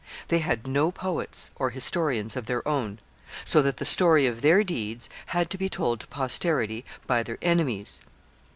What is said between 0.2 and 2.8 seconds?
They had no poets or historians of their